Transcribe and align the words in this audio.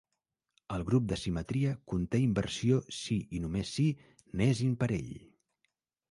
El 0.75 0.83
grup 0.85 1.03
de 1.09 1.17
simetria 1.23 1.73
conté 1.91 2.21
inversió 2.23 2.79
si 2.99 3.17
i 3.39 3.41
només 3.43 3.73
si 3.79 3.85
n 4.39 4.47
és 4.55 4.63
imparell. 4.69 5.13